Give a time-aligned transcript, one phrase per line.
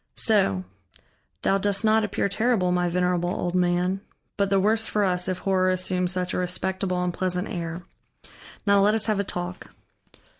[0.17, 0.63] "So.
[1.43, 4.01] Thou dost not appear terrible, my venerable old man.
[4.35, 7.83] But the worse for us, if horror assumes such a respectable and pleasant air.
[8.65, 9.69] Now let us have a talk."